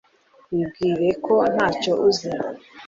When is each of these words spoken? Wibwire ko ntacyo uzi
Wibwire 0.53 1.07
ko 1.25 1.35
ntacyo 1.53 1.91
uzi 2.07 2.29